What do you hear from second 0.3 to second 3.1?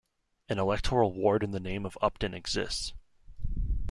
An electoral ward in the name of Upton exists.